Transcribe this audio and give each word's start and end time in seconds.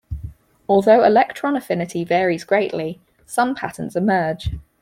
Although 0.67 1.03
electron 1.03 1.55
affinity 1.55 2.03
varies 2.03 2.43
greatly, 2.43 2.99
some 3.27 3.53
patterns 3.53 3.95
emerge. 3.95 4.49